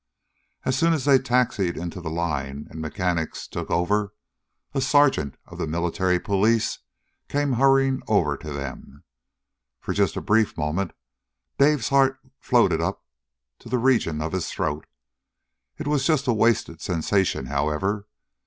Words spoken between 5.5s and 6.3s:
the Military